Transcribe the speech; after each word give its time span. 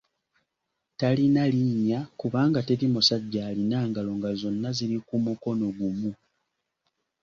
Talina 0.99 1.43
linnya 1.53 1.99
kubanga 2.19 2.59
teri 2.67 2.85
musajja 2.93 3.41
alina 3.49 3.79
ngalo 3.89 4.11
nga 4.17 4.31
zonna 4.39 4.69
ziri 4.77 4.97
ku 5.07 5.15
mukono 5.25 5.65
gumu. 5.77 6.11